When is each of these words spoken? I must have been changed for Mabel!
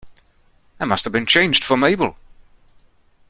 I 0.79 0.85
must 0.85 1.03
have 1.03 1.13
been 1.13 1.27
changed 1.27 1.63
for 1.63 1.77
Mabel! 1.77 2.17